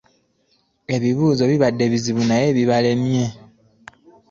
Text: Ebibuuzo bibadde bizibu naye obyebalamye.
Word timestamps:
Ebibuuzo 0.95 1.43
bibadde 1.51 1.83
bizibu 1.91 2.21
naye 2.29 2.45
obyebalamye. 2.51 3.25